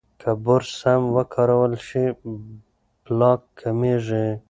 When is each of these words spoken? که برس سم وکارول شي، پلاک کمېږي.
که 0.21 0.29
برس 0.43 0.69
سم 0.81 1.01
وکارول 1.15 1.73
شي، 1.87 2.05
پلاک 3.03 3.41
کمېږي. 3.59 4.25